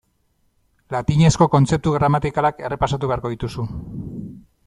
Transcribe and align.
Latinezko 0.95 1.47
kontzeptu 1.57 1.93
gramatikalak 1.97 2.65
errepasatu 2.69 3.13
beharko 3.13 3.33
dituzu. 3.35 3.67